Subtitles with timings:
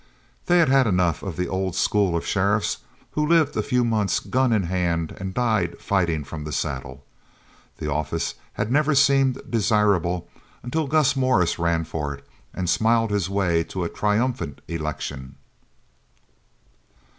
[0.47, 2.79] They had had enough of the old school of sheriffs
[3.11, 7.05] who lived a few months gun in hand and died fighting from the saddle.
[7.77, 10.27] The office had never seemed desirable
[10.63, 15.35] until Gus Morris ran for it and smiled his way to a triumphant election.